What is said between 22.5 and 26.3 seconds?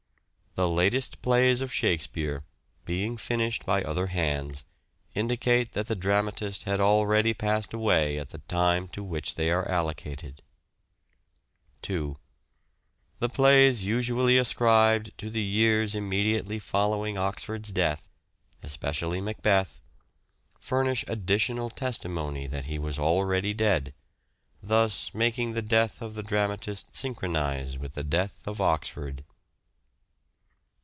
he was already dead, thus making the death of the